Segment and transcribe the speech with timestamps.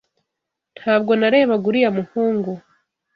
[0.79, 2.51] Ntabwo narebaga uriya muhungu.